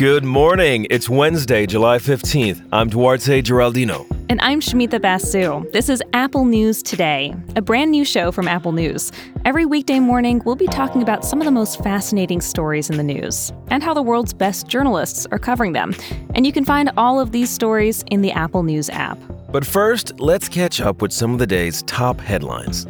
[0.00, 0.86] Good morning.
[0.88, 2.66] It's Wednesday, July 15th.
[2.72, 4.06] I'm Duarte Geraldino.
[4.30, 5.68] And I'm Shumita Basu.
[5.72, 9.12] This is Apple News Today, a brand new show from Apple News.
[9.44, 13.02] Every weekday morning, we'll be talking about some of the most fascinating stories in the
[13.02, 15.94] news and how the world's best journalists are covering them.
[16.34, 19.18] And you can find all of these stories in the Apple News app.
[19.52, 22.86] But first, let's catch up with some of the day's top headlines.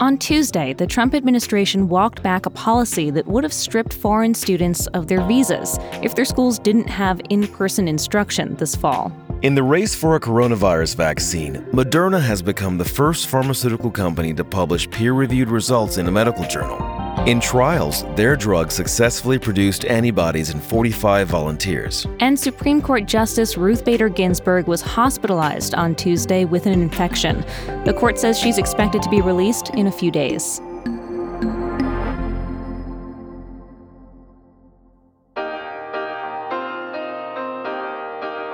[0.00, 4.86] On Tuesday, the Trump administration walked back a policy that would have stripped foreign students
[4.88, 9.12] of their visas if their schools didn't have in person instruction this fall.
[9.42, 14.42] In the race for a coronavirus vaccine, Moderna has become the first pharmaceutical company to
[14.42, 16.78] publish peer reviewed results in a medical journal.
[17.26, 22.06] In trials, their drug successfully produced antibodies in 45 volunteers.
[22.18, 27.44] And Supreme Court Justice Ruth Bader Ginsburg was hospitalized on Tuesday with an infection.
[27.84, 30.62] The court says she's expected to be released in a few days.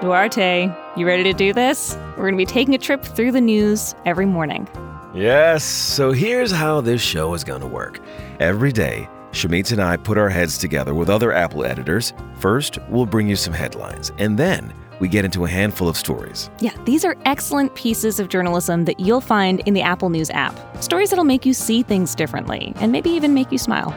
[0.00, 1.96] Duarte, you ready to do this?
[2.16, 4.68] We're going to be taking a trip through the news every morning.
[5.14, 7.98] Yes, so here's how this show is going to work.
[8.40, 12.12] Every day, Shamit and I put our heads together with other Apple editors.
[12.38, 14.70] First, we'll bring you some headlines, and then
[15.00, 16.50] we get into a handful of stories.
[16.60, 20.54] Yeah, these are excellent pieces of journalism that you'll find in the Apple News app.
[20.82, 23.92] Stories that'll make you see things differently and maybe even make you smile.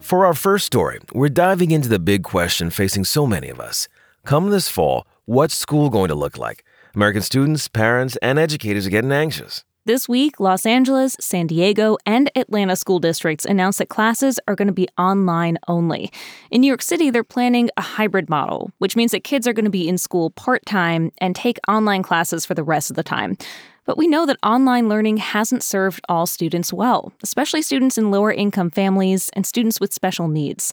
[0.00, 3.88] For our first story, we're diving into the big question facing so many of us.
[4.24, 6.62] Come this fall, What's school going to look like?
[6.94, 9.64] American students, parents, and educators are getting anxious.
[9.84, 14.68] This week, Los Angeles, San Diego, and Atlanta school districts announced that classes are going
[14.68, 16.12] to be online only.
[16.52, 19.64] In New York City, they're planning a hybrid model, which means that kids are going
[19.64, 23.02] to be in school part time and take online classes for the rest of the
[23.02, 23.36] time.
[23.84, 28.32] But we know that online learning hasn't served all students well, especially students in lower
[28.32, 30.72] income families and students with special needs.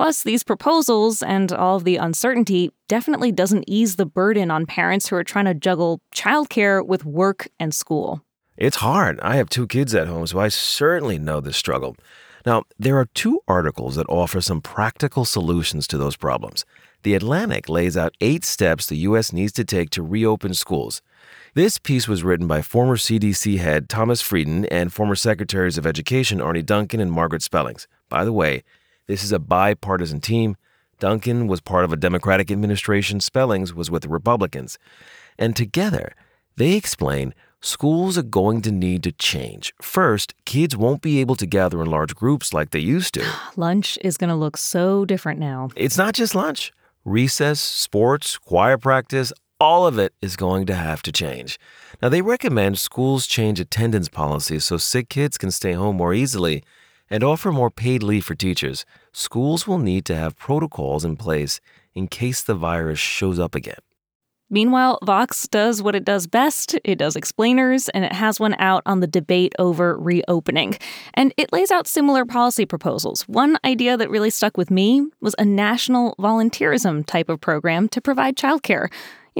[0.00, 5.06] Plus, these proposals and all of the uncertainty definitely doesn't ease the burden on parents
[5.06, 8.22] who are trying to juggle childcare with work and school.
[8.56, 9.20] It's hard.
[9.20, 11.96] I have two kids at home, so I certainly know this struggle.
[12.46, 16.64] Now, there are two articles that offer some practical solutions to those problems.
[17.02, 19.34] The Atlantic lays out eight steps the U.S.
[19.34, 21.02] needs to take to reopen schools.
[21.52, 26.40] This piece was written by former CDC head Thomas Frieden and former Secretaries of Education
[26.40, 27.86] Arne Duncan and Margaret Spellings.
[28.08, 28.62] By the way,
[29.06, 30.56] this is a bipartisan team.
[30.98, 34.78] Duncan was part of a Democratic administration, Spellings was with the Republicans.
[35.38, 36.14] And together,
[36.56, 39.72] they explain schools are going to need to change.
[39.80, 43.24] First, kids won't be able to gather in large groups like they used to.
[43.56, 45.70] Lunch is going to look so different now.
[45.76, 46.72] It's not just lunch.
[47.04, 51.58] Recess, sports, choir practice, all of it is going to have to change.
[52.02, 56.62] Now, they recommend schools change attendance policies so sick kids can stay home more easily
[57.10, 61.60] and offer more paid leave for teachers, schools will need to have protocols in place
[61.94, 63.80] in case the virus shows up again.
[64.52, 68.82] Meanwhile, Vox does what it does best it does explainers, and it has one out
[68.84, 70.76] on the debate over reopening.
[71.14, 73.22] And it lays out similar policy proposals.
[73.28, 78.00] One idea that really stuck with me was a national volunteerism type of program to
[78.00, 78.88] provide childcare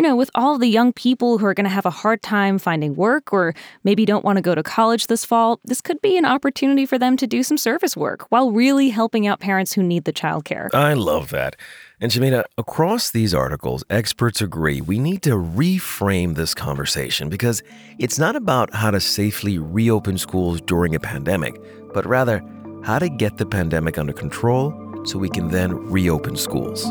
[0.00, 2.59] you know, with all the young people who are going to have a hard time
[2.59, 6.16] finding work or maybe don't want to go to college this fall, this could be
[6.16, 9.83] an opportunity for them to do some service work while really helping out parents who
[9.83, 10.72] need the childcare.
[10.72, 11.55] I love that.
[12.00, 17.62] And Shumita, across these articles, experts agree we need to reframe this conversation because
[17.99, 21.61] it's not about how to safely reopen schools during a pandemic,
[21.93, 22.43] but rather
[22.84, 24.72] how to get the pandemic under control
[25.05, 26.91] so we can then reopen schools.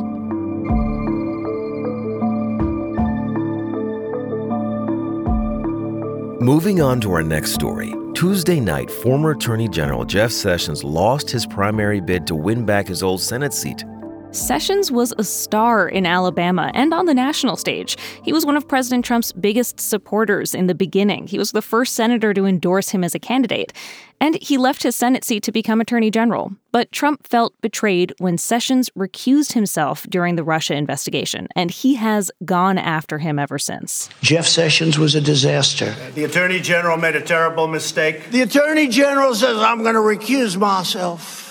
[6.41, 7.93] Moving on to our next story.
[8.13, 13.03] Tuesday night, former Attorney General Jeff Sessions lost his primary bid to win back his
[13.03, 13.83] old Senate seat.
[14.31, 17.97] Sessions was a star in Alabama and on the national stage.
[18.23, 21.25] He was one of President Trump's biggest supporters in the beginning.
[21.25, 23.73] He was the first senator to endorse him as a candidate.
[24.21, 26.51] And he left his Senate seat to become Attorney General.
[26.71, 32.29] But Trump felt betrayed when Sessions recused himself during the Russia investigation, and he has
[32.45, 34.09] gone after him ever since.
[34.21, 35.95] Jeff Sessions was a disaster.
[36.13, 38.29] The Attorney General made a terrible mistake.
[38.29, 41.48] The Attorney General says, I'm going to recuse myself.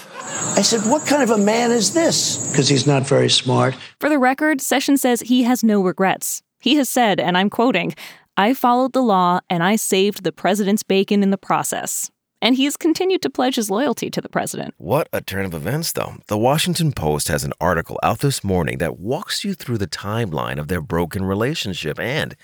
[0.56, 2.50] I said, What kind of a man is this?
[2.50, 3.74] Because he's not very smart.
[4.00, 6.42] For the record, Sessions says he has no regrets.
[6.60, 7.94] He has said, and I'm quoting,
[8.36, 12.10] I followed the law and I saved the president's bacon in the process.
[12.40, 14.74] And he's continued to pledge his loyalty to the president.
[14.78, 16.18] What a turn of events, though.
[16.28, 20.58] The Washington Post has an article out this morning that walks you through the timeline
[20.58, 22.36] of their broken relationship and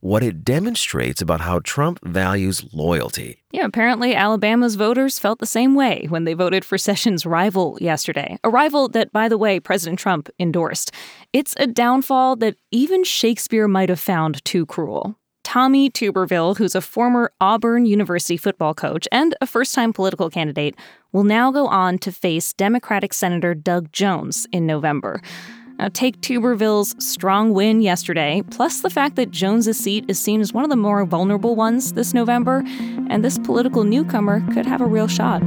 [0.00, 3.42] what it demonstrates about how Trump values loyalty.
[3.50, 8.38] Yeah, apparently Alabama's voters felt the same way when they voted for Sessions' rival yesterday.
[8.44, 10.92] A rival that, by the way, President Trump endorsed.
[11.32, 15.18] It's a downfall that even Shakespeare might have found too cruel.
[15.46, 20.74] Tommy Tuberville, who's a former Auburn University football coach and a first time political candidate,
[21.12, 25.22] will now go on to face Democratic Senator Doug Jones in November.
[25.78, 30.54] Now, take Tuberville's strong win yesterday, plus the fact that Jones's seat is seen as
[30.54, 32.62] one of the more vulnerable ones this November,
[33.10, 35.42] and this political newcomer could have a real shot.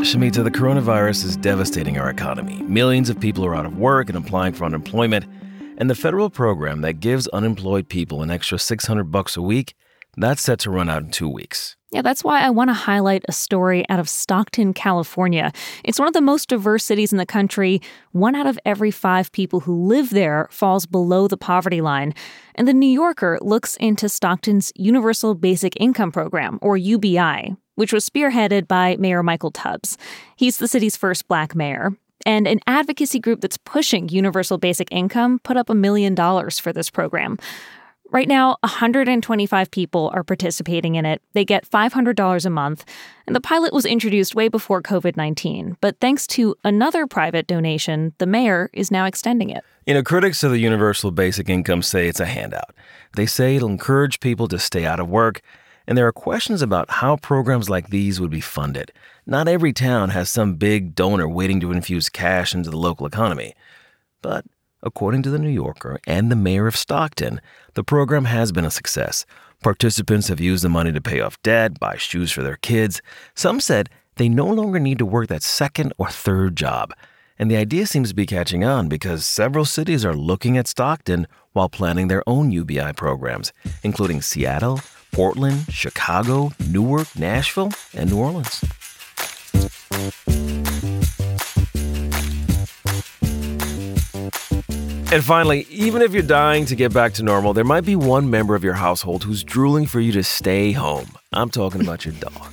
[0.00, 2.62] Shumita, the coronavirus is devastating our economy.
[2.62, 5.26] Millions of people are out of work and applying for unemployment,
[5.76, 9.74] and the federal program that gives unemployed people an extra 600 bucks a week,
[10.16, 11.76] that's set to run out in 2 weeks.
[11.92, 15.52] Yeah, that's why I want to highlight a story out of Stockton, California.
[15.84, 17.80] It's one of the most diverse cities in the country.
[18.12, 22.12] One out of every five people who live there falls below the poverty line.
[22.56, 28.08] And the New Yorker looks into Stockton's Universal Basic Income Program, or UBI, which was
[28.08, 29.96] spearheaded by Mayor Michael Tubbs.
[30.34, 31.96] He's the city's first black mayor.
[32.24, 36.72] And an advocacy group that's pushing universal basic income put up a million dollars for
[36.72, 37.38] this program.
[38.10, 41.20] Right now, 125 people are participating in it.
[41.32, 42.84] They get $500 a month.
[43.26, 45.76] And the pilot was introduced way before COVID 19.
[45.80, 49.64] But thanks to another private donation, the mayor is now extending it.
[49.86, 52.74] You know, critics of the universal basic income say it's a handout.
[53.16, 55.42] They say it'll encourage people to stay out of work.
[55.88, 58.92] And there are questions about how programs like these would be funded.
[59.26, 63.54] Not every town has some big donor waiting to infuse cash into the local economy.
[64.22, 64.44] But
[64.86, 67.40] According to the New Yorker and the mayor of Stockton,
[67.74, 69.26] the program has been a success.
[69.60, 73.02] Participants have used the money to pay off debt, buy shoes for their kids.
[73.34, 76.92] Some said they no longer need to work that second or third job.
[77.36, 81.26] And the idea seems to be catching on because several cities are looking at Stockton
[81.52, 83.52] while planning their own UBI programs,
[83.82, 84.78] including Seattle,
[85.10, 88.64] Portland, Chicago, Newark, Nashville, and New Orleans.
[95.12, 98.28] And finally, even if you're dying to get back to normal, there might be one
[98.28, 101.12] member of your household who's drooling for you to stay home.
[101.32, 102.52] I'm talking about your dog.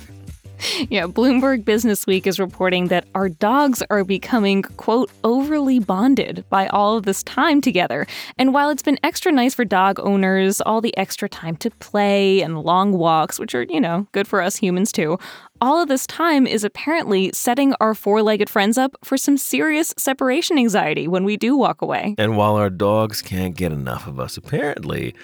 [0.90, 6.66] Yeah, Bloomberg Business Week is reporting that our dogs are becoming, quote, overly bonded by
[6.68, 8.06] all of this time together.
[8.38, 12.42] And while it's been extra nice for dog owners, all the extra time to play
[12.42, 15.18] and long walks, which are, you know, good for us humans too,
[15.60, 19.94] all of this time is apparently setting our four legged friends up for some serious
[19.96, 22.14] separation anxiety when we do walk away.
[22.18, 25.14] And while our dogs can't get enough of us, apparently,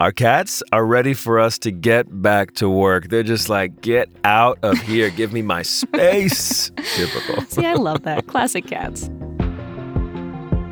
[0.00, 3.08] our cats are ready for us to get back to work.
[3.08, 6.70] They're just like, get out of here, give me my space.
[6.94, 7.42] Typical.
[7.44, 8.26] See, I love that.
[8.26, 9.10] Classic cats.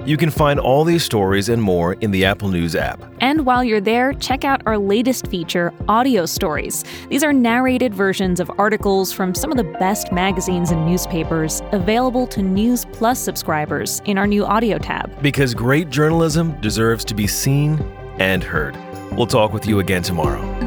[0.06, 3.02] You can find all these stories and more in the Apple News app.
[3.20, 6.82] And while you're there, check out our latest feature, Audio Stories.
[7.10, 12.26] These are narrated versions of articles from some of the best magazines and newspapers available
[12.28, 15.20] to News Plus subscribers in our new audio tab.
[15.20, 17.78] Because great journalism deserves to be seen
[18.18, 18.74] and heard.
[19.18, 20.57] We'll talk with you again tomorrow.